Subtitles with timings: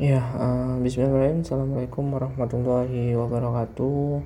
[0.00, 1.44] Ya, uh, Bismillahirrahmanirrahim.
[1.44, 4.24] Assalamualaikum warahmatullahi wabarakatuh.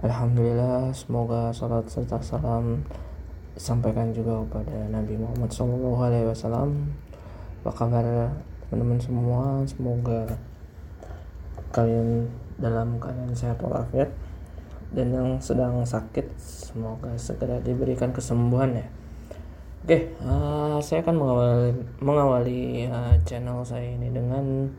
[0.00, 2.80] Alhamdulillah, semoga salat serta salam
[3.52, 6.72] sampaikan juga kepada Nabi Muhammad SAW.
[7.60, 8.32] Apa kabar
[8.72, 9.60] teman-teman semua?
[9.68, 10.24] Semoga
[11.76, 12.24] kalian
[12.56, 14.08] dalam keadaan sehat walafiat
[14.96, 18.88] dan yang sedang sakit semoga segera diberikan kesembuhan ya.
[19.84, 24.72] Oke, uh, saya akan mengawali, mengawali uh, channel saya ini dengan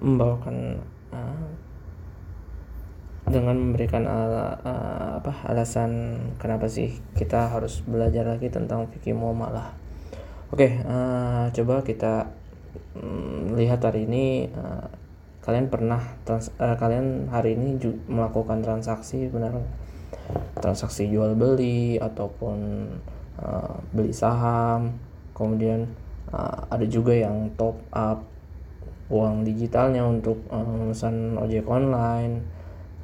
[0.00, 0.80] membawakan
[1.12, 1.48] uh,
[3.30, 9.76] dengan memberikan uh, uh, apa alasan kenapa sih kita harus belajar lagi tentang fikih muamalah.
[10.50, 12.26] Oke, uh, coba kita
[12.98, 14.90] um, lihat hari ini uh,
[15.46, 17.78] kalian pernah trans, uh, kalian hari ini
[18.10, 19.62] melakukan transaksi benar
[20.58, 22.58] transaksi jual beli ataupun
[23.40, 24.94] uh, beli saham
[25.34, 25.90] kemudian
[26.30, 28.29] uh, ada juga yang top up
[29.10, 32.46] uang digitalnya untuk uh, memesan ojek online.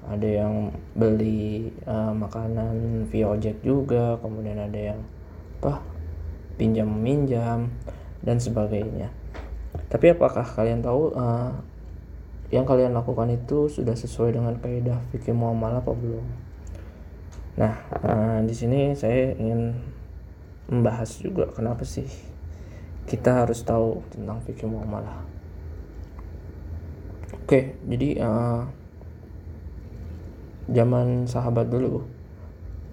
[0.06, 5.02] Ada yang beli uh, makanan via ojek juga kemudian ada yang
[5.58, 5.82] apa
[6.54, 7.74] pinjam meminjam
[8.22, 9.10] dan sebagainya.
[9.90, 11.50] Tapi apakah kalian tahu uh,
[12.54, 16.26] yang kalian lakukan itu sudah sesuai dengan kaidah fikih muamalah apa belum?
[17.58, 17.74] Nah
[18.06, 19.74] uh, di sini saya ingin
[20.70, 22.06] membahas juga kenapa sih
[23.10, 25.25] kita harus tahu tentang fikih muamalah
[27.34, 28.62] Oke, jadi uh,
[30.70, 32.06] zaman sahabat dulu,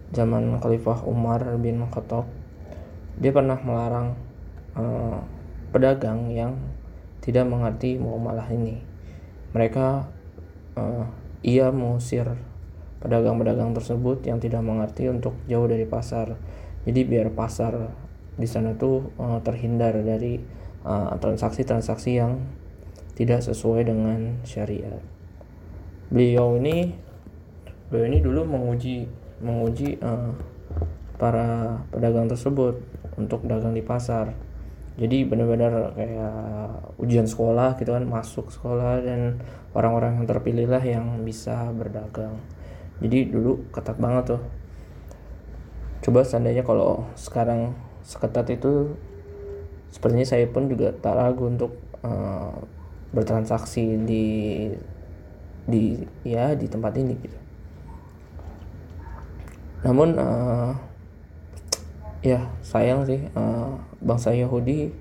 [0.09, 2.25] zaman Khalifah Umar bin Khattab,
[3.21, 4.17] dia pernah melarang
[4.73, 5.21] uh,
[5.69, 6.57] pedagang yang
[7.21, 8.81] tidak mengerti muamalah ini.
[9.53, 10.09] Mereka
[10.81, 11.05] uh,
[11.45, 12.25] ia mengusir
[13.05, 16.41] pedagang-pedagang tersebut yang tidak mengerti untuk jauh dari pasar.
[16.89, 17.93] Jadi biar pasar
[18.33, 20.41] di sana tuh uh, terhindar dari
[21.21, 22.31] transaksi-transaksi uh, yang
[23.13, 25.01] tidak sesuai dengan syariat.
[26.09, 26.93] Beliau ini
[27.89, 29.05] beliau ini dulu menguji
[29.41, 30.33] menguji uh,
[31.21, 32.81] para pedagang tersebut
[33.17, 34.33] untuk dagang di pasar.
[34.93, 36.37] Jadi benar-benar kayak
[37.01, 39.41] ujian sekolah gitu kan masuk sekolah dan
[39.73, 42.37] orang-orang yang terpilih lah yang bisa berdagang.
[43.01, 44.41] Jadi dulu ketat banget tuh.
[46.05, 47.73] Coba seandainya kalau sekarang
[48.05, 48.93] seketat itu
[49.89, 52.53] sepertinya saya pun juga tak ragu untuk uh,
[53.13, 54.25] bertransaksi di
[55.63, 57.37] di ya di tempat ini gitu.
[59.87, 60.73] Namun uh,
[62.25, 64.91] ya sayang sih uh, bangsa Yahudi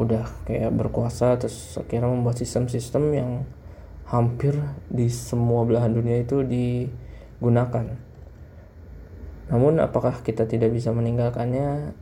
[0.00, 3.30] udah kayak berkuasa terus akhirnya membuat sistem-sistem yang
[4.08, 4.56] hampir
[4.88, 7.96] di semua belahan dunia itu digunakan.
[9.52, 11.92] Namun apakah kita tidak bisa meninggalkannya?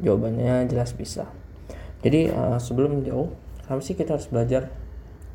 [0.00, 1.28] Jawabannya jelas bisa.
[2.00, 3.32] Jadi uh, sebelum jauh
[3.64, 4.68] Kenapa sih kita harus belajar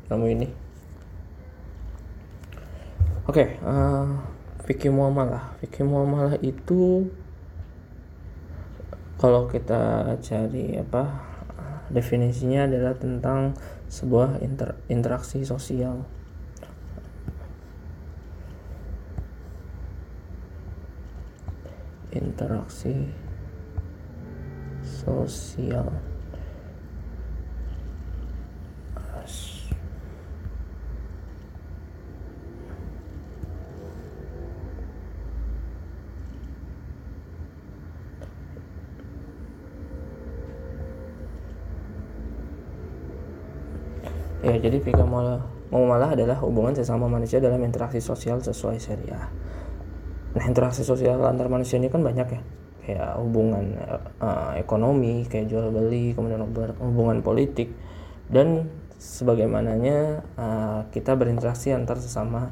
[0.06, 0.46] ilmu ini?
[3.26, 4.06] Oke, okay, uh, eh,
[4.70, 5.58] fikih muamalah.
[5.58, 7.10] Fikih muamalah itu
[9.18, 11.26] kalau kita cari apa
[11.90, 13.58] definisinya adalah tentang
[13.90, 16.06] sebuah inter, interaksi sosial.
[22.14, 23.10] Interaksi
[24.86, 26.10] sosial.
[44.40, 45.04] Ya, jadi fikih
[45.70, 49.26] muamalah adalah hubungan sesama manusia dalam interaksi sosial sesuai syariah.
[50.30, 52.40] Nah, interaksi sosial antar manusia ini kan banyak ya.
[52.80, 53.76] Kayak hubungan
[54.22, 56.42] uh, ekonomi, kayak jual beli, kemudian
[56.80, 57.70] hubungan politik
[58.30, 58.70] dan
[59.00, 62.50] sebagaimananya uh, kita berinteraksi antar sesama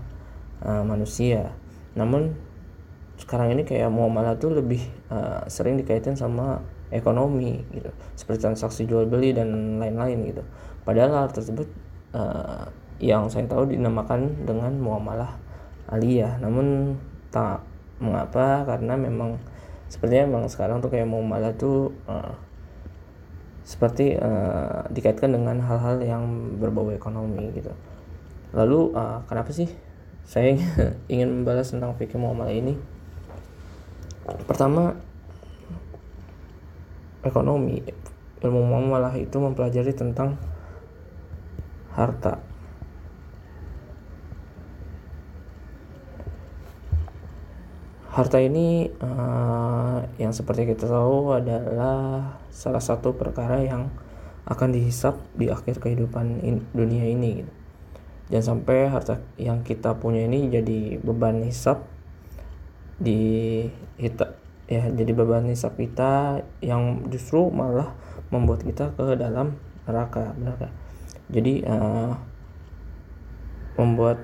[0.63, 1.55] uh, manusia.
[1.95, 2.35] Namun
[3.19, 9.05] sekarang ini kayak muamalah tuh lebih uh, sering dikaitkan sama ekonomi gitu seperti transaksi jual
[9.05, 10.43] beli dan lain-lain gitu
[10.87, 11.69] padahal hal tersebut
[12.15, 12.65] uh,
[12.99, 15.39] yang saya tahu dinamakan dengan muamalah
[15.91, 16.39] aliyah.
[16.43, 16.99] Namun
[17.31, 17.63] tak
[17.99, 19.39] mengapa karena memang
[19.89, 22.35] sepertinya memang sekarang tuh kayak muamalah tuh uh,
[23.69, 26.25] seperti uh, dikaitkan dengan hal-hal yang
[26.57, 27.73] berbau ekonomi gitu.
[28.57, 29.69] Lalu uh, kenapa sih
[30.25, 30.57] saya
[31.13, 32.77] ingin membalas tentang fikih muamalah ini?
[34.45, 34.97] Pertama
[37.25, 37.81] ekonomi.
[38.39, 40.39] Ilmu muamalah itu mempelajari tentang
[41.99, 42.39] harta
[48.15, 53.91] harta ini uh, yang seperti kita tahu adalah salah satu perkara yang
[54.47, 57.53] akan dihisap di akhir kehidupan in, dunia ini gitu.
[58.29, 61.85] Jangan sampai harta yang kita punya ini jadi beban hisap
[62.99, 63.65] di
[63.97, 64.35] kita
[64.69, 67.95] ya jadi beban hisap kita yang justru malah
[68.29, 69.57] membuat kita ke dalam
[69.89, 70.88] neraka benar
[71.29, 72.13] jadi uh,
[73.77, 74.19] membuat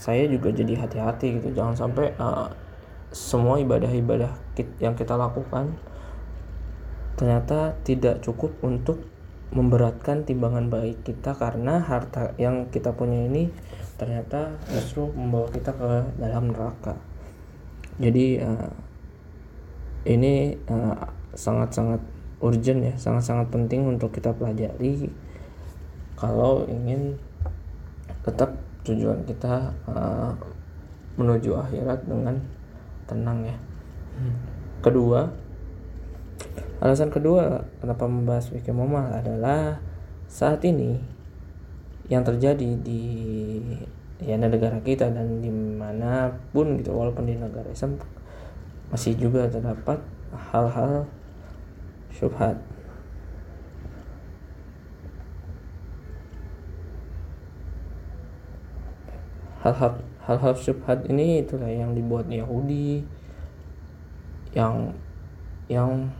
[0.00, 1.52] saya juga jadi hati-hati gitu.
[1.52, 2.48] Jangan sampai uh,
[3.10, 4.32] semua ibadah-ibadah
[4.78, 5.74] yang kita lakukan
[7.18, 9.04] ternyata tidak cukup untuk
[9.50, 13.50] memberatkan timbangan baik kita karena harta yang kita punya ini
[13.98, 16.96] ternyata justru membawa kita ke dalam neraka.
[18.00, 18.72] Jadi uh,
[20.08, 20.56] ini
[21.34, 25.12] sangat-sangat uh, urgent ya sangat-sangat penting untuk kita pelajari
[26.20, 27.16] kalau ingin
[28.20, 28.52] tetap
[28.84, 30.36] tujuan kita uh,
[31.16, 32.36] menuju akhirat dengan
[33.08, 33.56] tenang ya.
[34.84, 35.24] Kedua
[36.80, 39.76] alasan kedua kenapa membahas fikih momal adalah
[40.24, 40.96] saat ini
[42.08, 43.04] yang terjadi di
[44.20, 48.00] ya negara kita dan di mana pun gitu walaupun di negara Islam
[48.88, 50.00] masih juga terdapat
[50.32, 51.04] hal-hal
[52.12, 52.56] syubhat
[59.60, 63.04] hal-hal hal-hal syubhat ini itulah yang dibuat Yahudi
[64.56, 64.92] yang
[65.70, 66.10] yang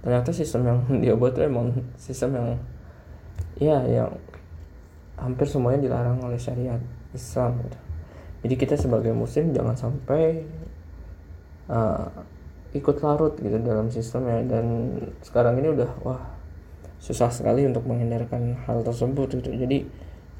[0.00, 2.48] ternyata sistem yang dia buat itu emang sistem yang
[3.58, 4.10] ya yang
[5.18, 6.78] hampir semuanya dilarang oleh syariat
[7.10, 7.78] Islam gitu.
[8.46, 10.46] jadi kita sebagai muslim jangan sampai
[11.66, 12.06] uh,
[12.76, 14.94] ikut larut gitu dalam sistemnya dan
[15.26, 16.22] sekarang ini udah wah
[17.02, 19.86] susah sekali untuk menghindarkan hal tersebut gitu jadi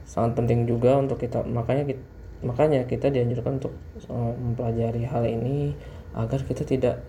[0.07, 2.03] sangat penting juga untuk kita makanya kita,
[2.43, 3.75] makanya kita dianjurkan untuk
[4.07, 5.75] uh, mempelajari hal ini
[6.15, 7.03] agar kita tidak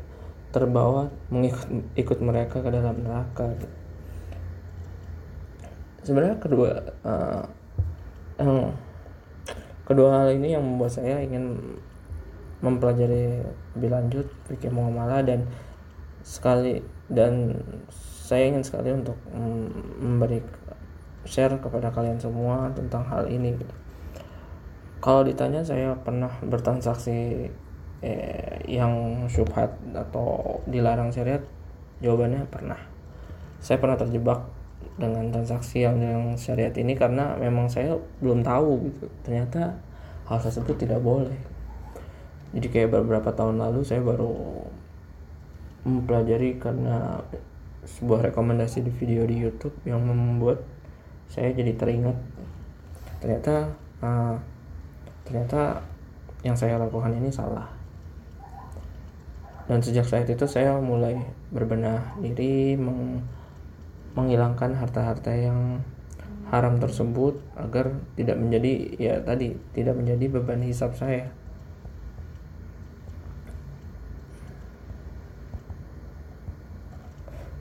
[0.50, 3.68] terbawa mengikut ikut mereka ke dalam neraka gitu.
[6.10, 6.70] sebenarnya kedua
[7.06, 7.46] uh,
[8.42, 8.74] yang
[9.86, 11.78] kedua hal ini yang membuat saya ingin
[12.66, 13.46] mempelajari
[13.78, 15.46] lebih lanjut fikih muamalah dan
[16.26, 17.56] sekali dan
[18.26, 19.18] saya ingin sekali untuk
[20.02, 20.44] memberi
[21.26, 23.76] share kepada kalian semua tentang hal ini gitu.
[25.00, 27.48] Kalau ditanya saya pernah bertransaksi
[28.04, 31.40] eh, yang syubhat atau dilarang syariat,
[32.04, 32.80] jawabannya pernah.
[33.64, 34.44] Saya pernah terjebak
[35.00, 39.06] dengan transaksi yang yang syariat ini karena memang saya belum tahu gitu.
[39.24, 39.80] Ternyata
[40.28, 41.40] hal tersebut tidak boleh.
[42.52, 44.36] Jadi kayak beberapa tahun lalu saya baru
[45.88, 47.24] mempelajari karena
[47.88, 50.60] sebuah rekomendasi di video di YouTube yang membuat
[51.32, 52.18] saya jadi teringat.
[53.24, 53.72] Ternyata
[54.04, 54.36] uh,
[55.30, 55.78] ternyata
[56.42, 57.70] yang saya lakukan ini salah.
[59.70, 61.22] Dan sejak saat itu saya mulai
[61.54, 63.22] berbenah diri meng
[64.18, 65.86] menghilangkan harta-harta yang
[66.50, 71.30] haram tersebut agar tidak menjadi ya tadi tidak menjadi beban hisap saya.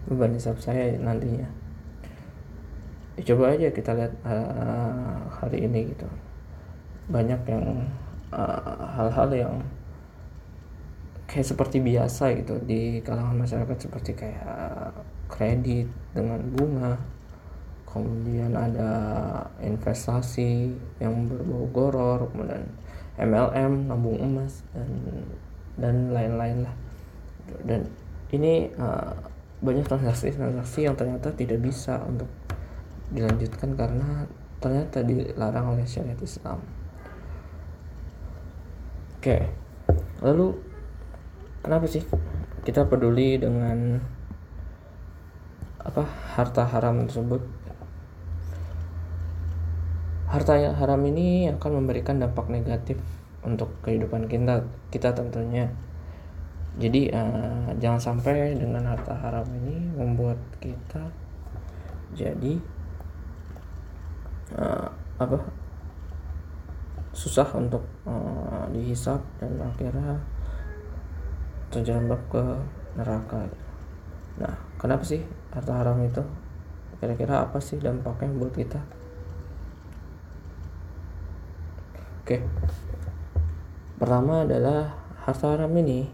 [0.09, 1.45] Beban hisap saya nantinya.
[3.21, 6.09] Ya, coba aja kita lihat uh, hari ini gitu
[7.09, 7.65] banyak yang
[8.33, 9.55] eh, hal-hal uh, yang
[11.29, 14.93] kayak seperti biasa gitu di kalangan masyarakat seperti kayak
[15.29, 16.97] kredit dengan bunga
[17.85, 18.93] kemudian ada
[19.61, 22.65] investasi yang berbau goror kemudian
[23.21, 24.89] MLM nabung emas dan
[25.77, 26.75] dan lain-lain lah
[27.65, 27.89] dan
[28.33, 29.13] ini uh,
[29.59, 32.29] banyak transaksi-transaksi yang ternyata tidak bisa untuk
[33.11, 34.29] dilanjutkan karena
[34.61, 36.61] ternyata dilarang oleh syariat Islam.
[39.19, 39.51] Oke,
[40.23, 40.55] lalu
[41.59, 42.07] kenapa sih
[42.63, 43.99] kita peduli dengan
[45.83, 46.07] apa
[46.39, 47.43] harta haram tersebut?
[50.31, 53.03] Harta haram ini akan memberikan dampak negatif
[53.43, 54.63] untuk kehidupan kita
[54.95, 55.67] kita tentunya.
[56.79, 61.11] Jadi uh, jangan sampai dengan harta haram ini membuat kita
[62.15, 62.55] jadi
[64.55, 64.87] uh,
[65.19, 65.67] apa
[67.19, 70.23] susah untuk uh, dihisap dan akhirnya
[71.75, 72.45] terjerembab ke
[72.95, 73.43] neraka.
[74.39, 76.23] Nah kenapa sih harta haram itu?
[77.03, 78.79] Kira-kira apa sih dampaknya buat kita?
[82.23, 82.39] Oke.
[83.99, 84.95] Pertama adalah
[85.27, 86.07] harta haram ini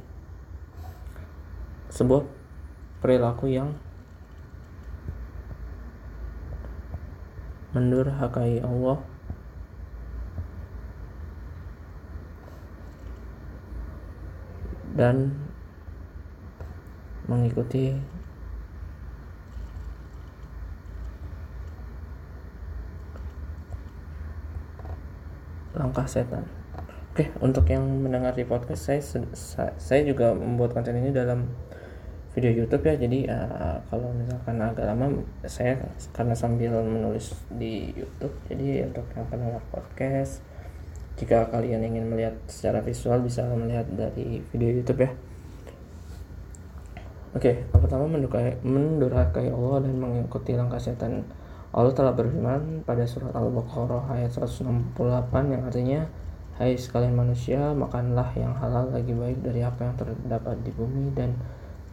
[1.92, 2.24] sebuah
[3.04, 3.76] perilaku yang
[7.76, 9.13] mendurhakai Allah
[14.94, 15.34] dan
[17.26, 17.98] mengikuti
[25.74, 26.46] langkah setan.
[27.14, 29.02] Oke, untuk yang mendengar di podcast saya
[29.78, 31.46] saya juga membuat konten ini dalam
[32.34, 32.94] video YouTube ya.
[32.98, 35.78] Jadi uh, kalau misalkan agak lama saya
[36.10, 38.34] karena sambil menulis di YouTube.
[38.50, 40.42] Jadi untuk yang pendengar podcast
[41.14, 45.12] jika kalian ingin melihat secara visual bisa melihat dari video YouTube ya
[47.34, 51.26] Oke, okay, pertama mendurhakai, mendurhakai Allah dan mengikuti langkah setan.
[51.74, 54.94] Allah telah berfirman pada surat Al-Baqarah ayat 168
[55.50, 56.06] yang artinya
[56.54, 61.34] Hai sekalian manusia, makanlah yang halal lagi baik dari apa yang terdapat di bumi dan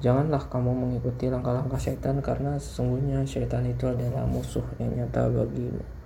[0.01, 6.00] Janganlah kamu mengikuti langkah-langkah setan karena sesungguhnya setan itu adalah musuh yang nyata bagimu.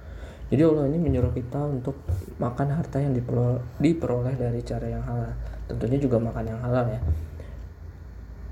[0.45, 1.97] Jadi Allah ini menyuruh kita untuk
[2.37, 3.17] makan harta yang
[3.81, 5.33] diperoleh dari cara yang halal.
[5.65, 7.01] Tentunya juga makan yang halal ya.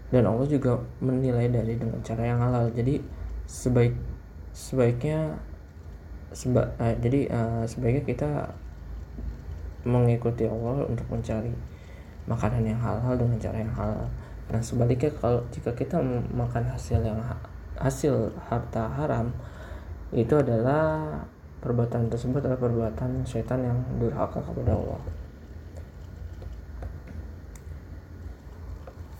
[0.09, 2.73] Dan Allah juga menilai dari dengan cara yang halal.
[2.73, 2.97] Jadi
[3.45, 3.93] sebaik
[4.53, 5.38] sebaiknya
[6.33, 8.29] seba, eh, jadi uh, sebaiknya kita
[9.85, 11.53] mengikuti Allah untuk mencari
[12.25, 14.07] makanan yang halal dengan cara yang halal
[14.51, 15.97] Nah sebaliknya kalau jika kita
[16.29, 17.19] makan hasil yang
[17.79, 19.31] hasil harta haram
[20.13, 21.23] itu adalah
[21.63, 25.01] perbuatan tersebut adalah perbuatan setan yang durhaka kepada Allah.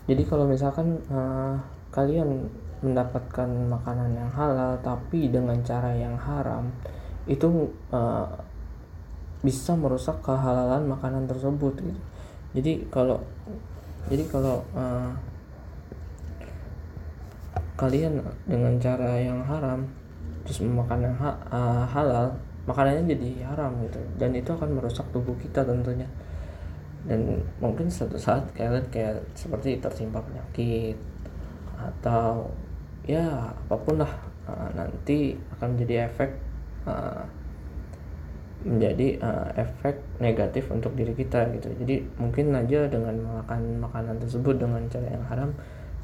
[0.04, 1.56] Jadi kalau misalkan uh,
[1.88, 2.44] kalian
[2.84, 6.68] mendapatkan makanan yang halal tapi dengan cara yang haram
[7.24, 8.28] itu uh,
[9.40, 12.00] bisa merusak kehalalan makanan tersebut gitu.
[12.52, 13.24] Jadi kalau
[14.12, 15.08] jadi kalau uh,
[17.80, 19.88] kalian dengan cara yang haram
[20.44, 22.28] terus memakan yang ha uh, halal
[22.64, 24.00] makanannya jadi haram gitu.
[24.16, 26.08] Dan itu akan merusak tubuh kita tentunya.
[27.04, 30.96] Dan mungkin suatu saat kalian kayak seperti tertimpa penyakit
[31.76, 32.48] atau
[33.04, 34.08] ya apa pun lah
[34.48, 36.30] uh, nanti akan menjadi efek
[36.88, 37.24] uh,
[38.64, 41.68] menjadi uh, efek negatif untuk diri kita gitu.
[41.84, 45.52] Jadi mungkin aja dengan makan makanan tersebut dengan cara yang haram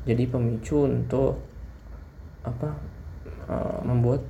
[0.04, 1.40] jadi pemicu untuk
[2.44, 2.72] apa
[3.48, 4.20] uh, membuat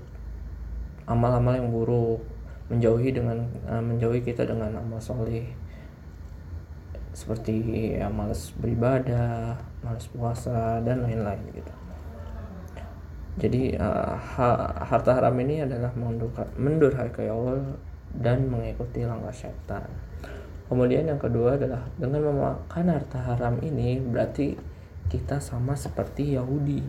[1.08, 2.22] amal-amal yang buruk
[2.70, 5.50] menjauhi dengan uh, menjauhi kita dengan amal soleh
[7.10, 11.74] seperti ya malas beribadah malas puasa dan lain-lain gitu
[13.40, 14.48] jadi uh, ha
[14.84, 15.94] harta haram ini adalah
[16.58, 17.78] mendurhakai Allah
[18.12, 19.86] dan mengikuti langkah setan.
[20.66, 24.58] Kemudian yang kedua adalah dengan memakan harta haram ini berarti
[25.10, 26.82] kita sama seperti Yahudi.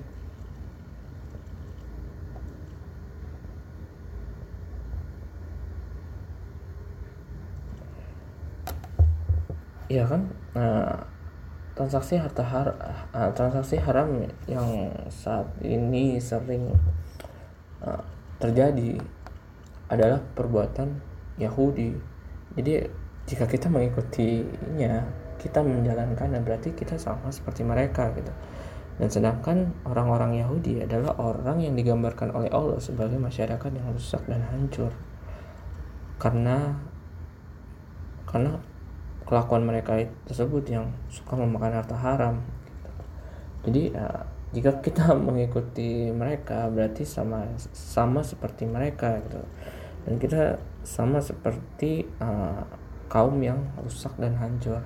[9.92, 10.32] Iya kan?
[10.56, 11.04] Nah,
[11.76, 12.68] transaksi harta har
[13.12, 16.72] uh, transaksi haram yang saat ini sering
[17.84, 18.00] uh,
[18.40, 18.96] terjadi
[19.92, 20.96] adalah perbuatan
[21.36, 21.92] Yahudi.
[22.56, 22.88] Jadi
[23.28, 25.04] jika kita mengikutinya
[25.36, 28.32] kita menjalankan berarti kita sama seperti mereka gitu.
[28.96, 34.40] Dan sedangkan orang-orang Yahudi adalah orang yang digambarkan oleh Allah sebagai masyarakat yang rusak dan
[34.48, 34.96] hancur.
[36.22, 36.80] Karena
[38.30, 38.56] karena
[39.32, 39.96] kelakuan mereka
[40.28, 42.44] tersebut yang suka memakan harta haram.
[43.64, 49.40] Jadi ya, jika kita mengikuti mereka berarti sama sama seperti mereka gitu.
[50.04, 52.60] Dan kita sama seperti uh,
[53.08, 54.84] kaum yang rusak dan hancur.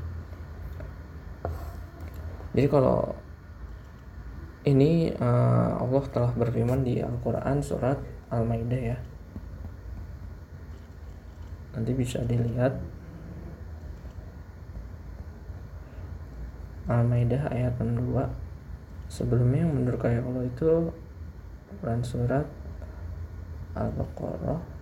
[2.54, 3.18] Jadi kalau
[4.70, 7.98] ini uh, Allah telah berfirman di Al-Quran surat
[8.30, 8.98] Al-Maidah ya.
[11.74, 12.78] Nanti bisa dilihat
[16.86, 18.30] Al-Maidah ayat 62
[19.10, 20.94] sebelumnya yang menurut Allah itu
[21.82, 22.46] Quran surat
[23.76, 24.76] Al-Baqarah.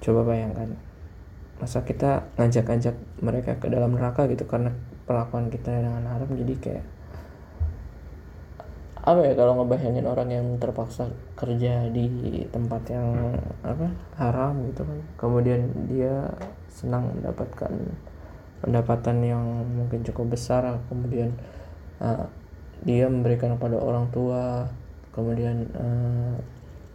[0.00, 0.80] Coba bayangkan
[1.60, 4.72] masa kita ngajak-ngajak mereka ke dalam neraka gitu karena
[5.10, 6.86] perlakuan kita dengan haram jadi kayak
[9.00, 13.32] apa ya kalau ngebayangin orang yang terpaksa kerja di tempat yang
[13.64, 13.88] apa
[14.20, 15.00] haram gitu kan.
[15.16, 16.28] Kemudian dia
[16.68, 17.72] senang mendapatkan
[18.60, 21.32] pendapatan yang mungkin cukup besar kemudian
[22.04, 22.28] uh,
[22.84, 24.68] dia memberikan kepada orang tua
[25.16, 26.36] kemudian uh,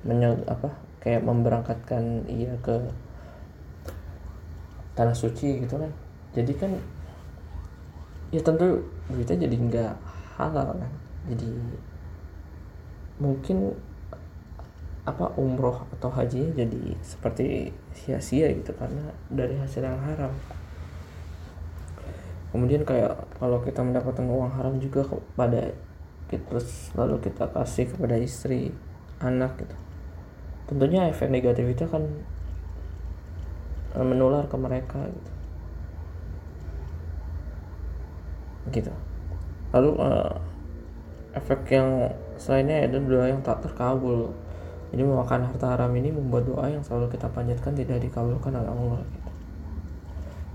[0.05, 0.69] menyel, apa
[1.01, 2.85] kayak memberangkatkan ia ke
[4.93, 5.91] tanah suci gitu kan.
[6.37, 6.71] Jadi kan
[8.35, 9.93] ya tentu duitnya jadi nggak
[10.35, 10.91] halal kan.
[11.31, 11.47] Jadi
[13.15, 13.71] mungkin
[15.07, 20.33] apa umroh atau haji jadi seperti sia-sia gitu karena dari hasil yang haram.
[22.51, 25.71] Kemudian kayak kalau kita mendapatkan uang haram juga kepada
[26.27, 28.75] terus lalu kita kasih kepada istri
[29.23, 29.77] anak gitu.
[30.65, 32.03] Tentunya efek negatif itu kan
[33.95, 35.34] menular ke mereka gitu
[38.71, 38.93] gitu
[39.73, 40.33] lalu uh,
[41.35, 44.31] efek yang selainnya ada doa yang tak terkabul
[44.93, 49.01] jadi memakan harta haram ini membuat doa yang selalu kita panjatkan tidak dikabulkan oleh Allah
[49.03, 49.29] gitu.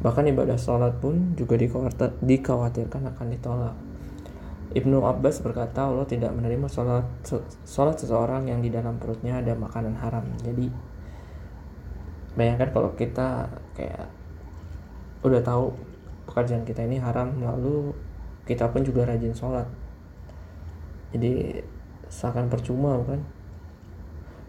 [0.00, 1.60] bahkan ibadah sholat pun juga
[2.24, 3.76] dikhawatirkan akan ditolak
[4.70, 7.02] Ibnu Abbas berkata Allah tidak menerima sholat,
[7.66, 10.22] sholat seseorang yang di dalam perutnya ada makanan haram.
[10.46, 10.70] Jadi
[12.38, 14.06] bayangkan kalau kita kayak
[15.26, 15.74] udah tahu
[16.30, 17.90] pekerjaan kita ini haram lalu
[18.46, 19.66] kita pun juga rajin sholat.
[21.10, 21.58] Jadi
[22.06, 23.20] seakan percuma kan?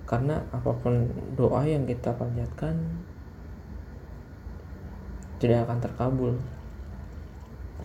[0.06, 2.78] Karena apa pun doa yang kita panjatkan
[5.42, 6.34] tidak akan terkabul.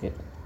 [0.04, 0.36] Gitu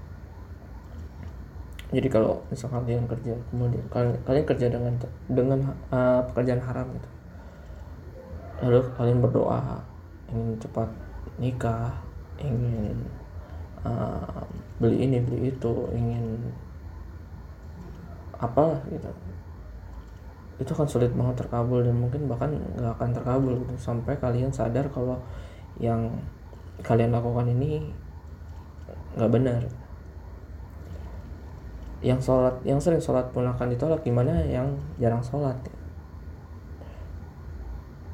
[1.91, 4.93] jadi kalau misal kalian kerja kemudian kalian, kalian kerja dengan
[5.27, 5.59] dengan
[5.91, 7.09] uh, pekerjaan haram gitu
[8.63, 9.83] lalu kalian berdoa
[10.31, 10.87] ingin cepat
[11.35, 11.91] nikah
[12.39, 12.95] ingin
[13.85, 14.43] uh,
[14.81, 16.25] beli ini beli itu ingin
[18.41, 19.09] apa gitu.
[20.57, 23.73] Itu kan sulit banget terkabul dan mungkin bahkan nggak akan terkabul gitu.
[23.77, 25.17] Sampai kalian sadar kalau
[25.77, 26.09] yang
[26.81, 27.93] kalian lakukan ini
[29.17, 29.61] nggak benar.
[32.01, 35.53] Yang sholat yang sering sholat pun akan ditolak gimana yang jarang sholat?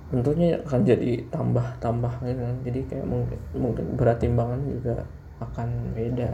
[0.07, 2.55] Tentunya akan jadi tambah tambah gitu kan.
[2.67, 5.03] Jadi kayak mungkin mungkin berat timbangan juga
[5.37, 6.33] akan beda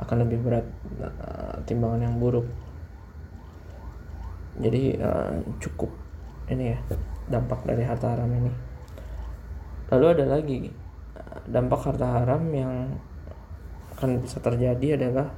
[0.00, 0.66] akan lebih berat
[1.00, 2.48] uh, timbangan yang buruk.
[4.58, 5.92] Jadi uh, cukup
[6.48, 6.78] ini ya
[7.28, 8.52] dampak dari harta haram ini.
[9.92, 10.58] Lalu ada lagi
[11.48, 12.96] dampak harta haram yang
[13.96, 15.28] akan bisa terjadi adalah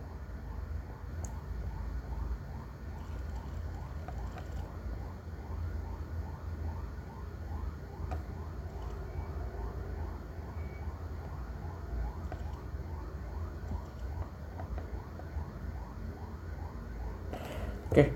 [17.94, 18.10] Oke.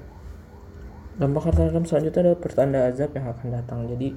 [1.18, 3.90] Dampak harta haram selanjutnya adalah pertanda azab yang akan datang.
[3.90, 4.14] Jadi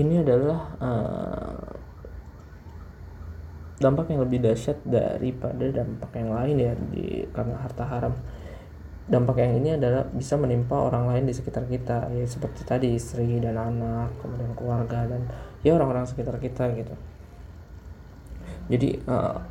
[0.00, 1.68] ini adalah uh,
[3.76, 8.16] dampak yang lebih dahsyat daripada dampak yang lain ya di karena harta haram.
[9.04, 13.36] Dampak yang ini adalah bisa menimpa orang lain di sekitar kita, ya seperti tadi istri
[13.36, 15.28] dan anak, kemudian keluarga dan
[15.60, 16.96] ya orang-orang sekitar kita gitu.
[18.72, 19.44] Jadi uh,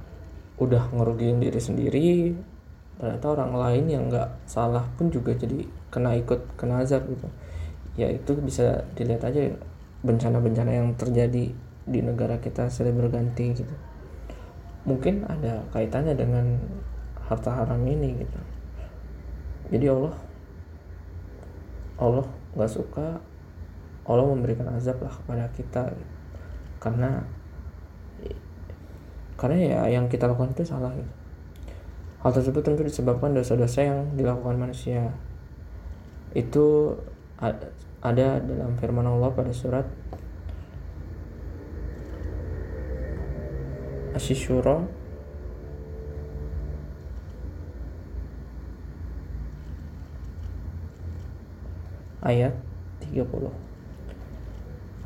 [0.57, 2.33] udah ngerugiin diri sendiri,
[2.97, 7.27] ternyata orang lain yang nggak salah pun juga jadi kena ikut kena azab gitu.
[7.97, 9.53] Ya itu bisa dilihat aja
[10.05, 11.53] bencana-bencana yang terjadi
[11.83, 13.75] di negara kita sudah berganti gitu.
[14.83, 16.59] Mungkin ada kaitannya dengan
[17.23, 18.39] harta haram ini gitu.
[19.73, 20.15] Jadi Allah
[21.97, 23.17] Allah nggak suka
[24.03, 25.83] Allah memberikan azab lah kepada kita.
[26.83, 27.23] Karena
[29.33, 31.22] karena ya yang kita lakukan itu salah gitu
[32.23, 35.11] Hal tersebut tentu disebabkan dosa-dosa yang dilakukan manusia.
[36.31, 36.95] Itu
[37.99, 39.83] ada dalam firman Allah pada surat
[44.15, 44.87] Asyishura
[52.23, 52.55] ayat
[53.03, 53.19] 30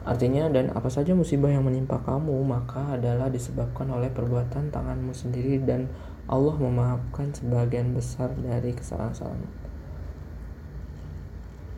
[0.07, 5.59] Artinya dan apa saja musibah yang menimpa kamu maka adalah disebabkan oleh perbuatan tanganmu sendiri
[5.65, 5.87] dan
[6.27, 9.47] Allah memaafkan sebagian besar dari kesalahan-kesalahan.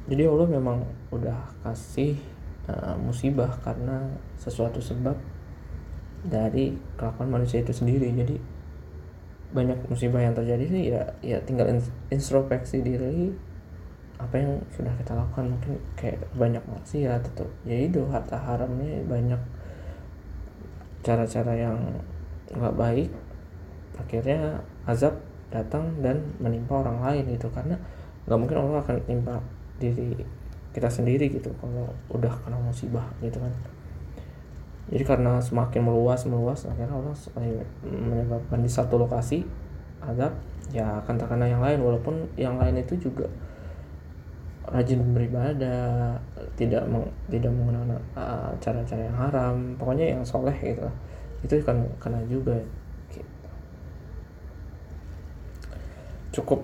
[0.10, 0.78] Jadi Allah memang
[1.14, 2.18] udah kasih
[2.66, 4.10] uh, musibah karena
[4.42, 5.14] sesuatu sebab
[6.26, 8.10] dari kelakuan manusia itu sendiri.
[8.10, 8.42] Jadi
[9.54, 11.70] banyak musibah yang terjadi sih ya ya tinggal
[12.14, 13.34] introspeksi diri
[14.22, 19.42] apa yang sudah kita lakukan mungkin kayak banyak maksiat atau ya itu harta haramnya banyak
[21.02, 21.80] cara-cara yang
[22.52, 23.10] nggak baik
[24.00, 25.20] akhirnya azab
[25.52, 27.52] datang dan menimpa orang lain gitu.
[27.52, 27.76] Karena
[28.26, 29.44] nggak mungkin Allah akan menimpa
[29.80, 30.16] diri
[30.70, 33.54] kita sendiri gitu kalau udah kena musibah gitu kan.
[34.90, 37.14] Jadi karena semakin meluas meluas akhirnya Allah
[37.86, 39.46] menyebabkan di satu lokasi
[40.02, 40.34] azab
[40.74, 41.82] ya akan terkena yang lain.
[41.82, 43.30] Walaupun yang lain itu juga
[44.70, 46.14] rajin beribadah
[46.54, 50.86] tidak meng, tidak menggunakan uh, cara-cara yang haram pokoknya yang soleh gitu
[51.42, 52.60] itu kan kena juga.
[56.40, 56.64] Cukup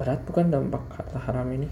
[0.00, 1.68] berat bukan dampak harta haram ini.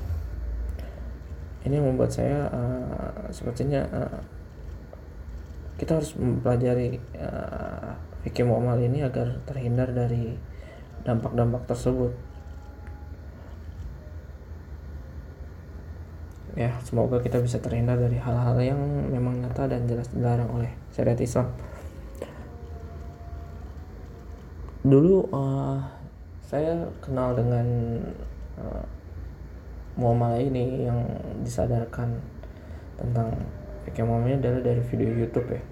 [1.64, 4.20] Ini membuat saya uh, sepertinya uh,
[5.80, 10.36] kita harus mempelajari uh, fikih muamal ini agar terhindar dari
[11.08, 12.12] dampak-dampak tersebut.
[16.54, 21.18] Ya semoga kita bisa terhindar dari hal-hal yang memang nyata dan jelas dilarang oleh syariat
[21.18, 21.50] Islam.
[24.84, 26.03] Dulu uh,
[26.44, 27.66] saya kenal dengan
[28.60, 28.84] uh,
[29.96, 31.00] muamalah ini yang
[31.40, 32.20] disadarkan
[33.00, 33.32] tentang
[34.04, 35.62] muamalah adalah dari video YouTube ya.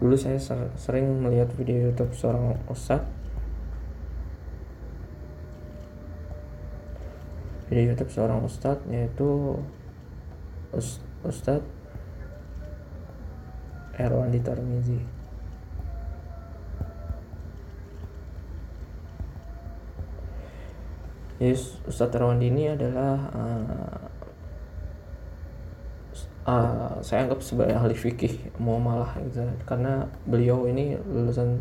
[0.00, 3.06] Dulu saya ser sering melihat video YouTube seorang ustadz
[7.70, 9.58] video YouTube seorang ustadz yaitu
[11.24, 11.62] Ustadz
[13.94, 15.13] Erwandi Tarmizi
[21.44, 24.00] Jadi Ustadz ini adalah uh,
[26.48, 29.44] uh, saya anggap sebagai ahli fikih mau malah gitu.
[29.68, 31.60] Karena beliau ini lulusan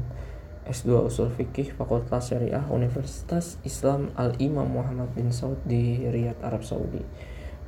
[0.63, 6.63] S2 Usul Fikih Fakultas Syariah Universitas Islam Al Imam Muhammad bin Saud di Riyadh Arab
[6.63, 7.03] Saudi.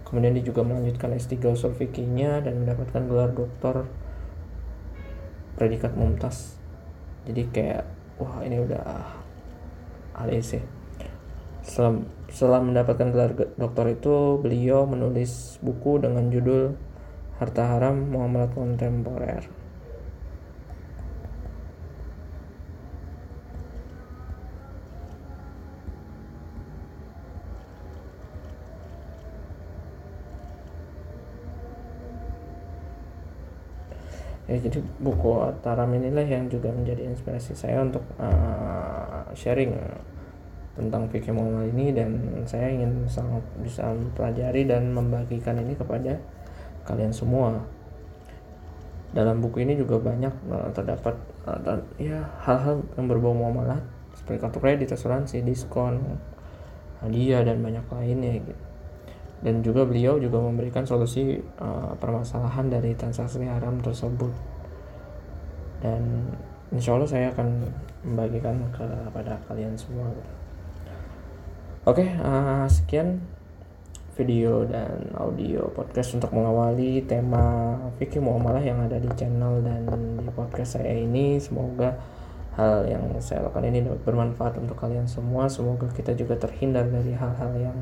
[0.07, 3.91] Kemudian dia juga melanjutkan S3 usul fikihnya dan mendapatkan gelar doktor
[5.59, 6.55] predikat mumtaz.
[7.27, 7.83] Jadi kayak
[8.23, 9.03] wah ini udah
[10.15, 10.84] ahli sih
[11.65, 16.77] setelah, setelah mendapatkan gelar doktor itu beliau menulis buku dengan judul
[17.41, 19.43] Harta Haram Muamalat Kontemporer.
[34.45, 39.73] Ya jadi buku Taram inilah yang juga menjadi inspirasi saya untuk uh, sharing
[40.75, 46.19] tentang fikih muamalah ini dan saya ingin sangat bisa mempelajari dan membagikan ini kepada
[46.83, 47.63] kalian semua.
[49.15, 51.15] Dalam buku ini juga banyak uh, terdapat
[51.47, 53.79] uh, ya hal-hal yang berbau muamalah
[54.11, 56.19] seperti kartu kredit, asuransi, diskon,
[56.99, 58.55] hadiah dan banyak lainnya gitu.
[59.39, 64.31] Dan juga beliau juga memberikan solusi uh, permasalahan dari transaksi haram tersebut.
[65.79, 66.27] Dan
[66.75, 67.63] insya Allah saya akan
[68.03, 70.11] membagikan kepada kalian semua
[71.85, 73.21] oke okay, uh, sekian
[74.17, 79.85] video dan audio podcast untuk mengawali tema fikih muamalah yang ada di channel dan
[80.17, 81.37] di podcast saya ini.
[81.37, 81.93] Semoga
[82.57, 85.45] hal yang saya lakukan ini dapat bermanfaat untuk kalian semua.
[85.45, 87.77] Semoga kita juga terhindar dari hal-hal yang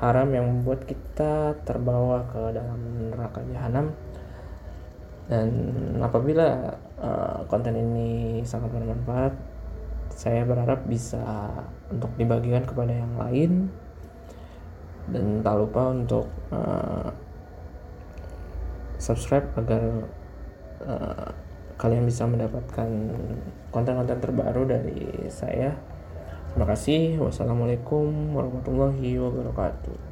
[0.00, 2.80] haram yang membuat kita terbawa ke dalam
[3.12, 3.92] neraka jahanam.
[5.28, 5.52] Dan
[6.00, 9.53] apabila uh, konten ini sangat bermanfaat
[10.14, 11.20] saya berharap bisa
[11.90, 13.68] untuk dibagikan kepada yang lain
[15.10, 17.10] dan tak lupa untuk uh,
[18.96, 20.08] subscribe agar
[20.86, 21.28] uh,
[21.76, 22.88] kalian bisa mendapatkan
[23.74, 25.74] konten-konten terbaru dari saya
[26.54, 27.18] Terima kasih.
[27.18, 30.03] Wassalamualaikum warahmatullahi wabarakatuh.